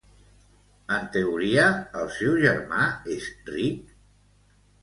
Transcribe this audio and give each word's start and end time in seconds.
En 0.95 1.03
teoria 1.15 1.67
el 2.01 2.09
seu 2.17 2.39
germà 2.47 2.81
és 3.17 3.29
ric? 3.55 3.97